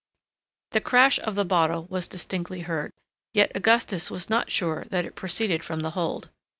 [0.71, 2.91] The crash of the bottle was distinctly heard,
[3.35, 6.31] yet Augustus was not sure that it proceeded from the hold.